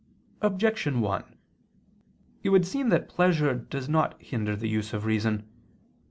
[0.41, 1.37] Objection 1:
[2.41, 5.47] It would seem that pleasure does not hinder the use of reason.